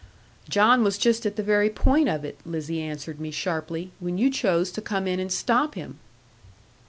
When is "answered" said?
2.81-3.19